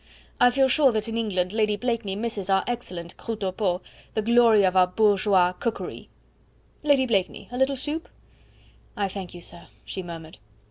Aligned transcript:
"I 0.39 0.49
feel 0.49 0.67
sure 0.67 0.91
that 0.93 1.07
in 1.07 1.15
England 1.15 1.53
Lady 1.53 1.75
Blakeney 1.75 2.15
misses 2.15 2.49
our 2.49 2.63
excellent 2.65 3.15
croutes 3.17 3.43
au 3.43 3.51
pot, 3.51 3.83
the 4.15 4.23
glory 4.23 4.63
of 4.63 4.75
our 4.75 4.87
bourgeois 4.87 5.51
cookery 5.53 6.09
Lady 6.81 7.05
Blakeney, 7.05 7.49
a 7.51 7.57
little 7.59 7.77
soup?" 7.77 8.09
"I 8.97 9.07
thank 9.07 9.35
you, 9.35 9.41
sir," 9.41 9.67
she 9.85 10.01
murmured. 10.01 10.39